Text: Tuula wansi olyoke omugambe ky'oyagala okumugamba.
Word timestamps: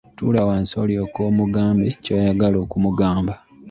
Tuula 0.17 0.41
wansi 0.47 0.73
olyoke 0.83 1.19
omugambe 1.29 1.87
ky'oyagala 2.03 2.57
okumugamba. 2.65 3.33